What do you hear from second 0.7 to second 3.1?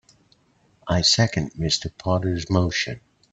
I second Mr. Potter's motion.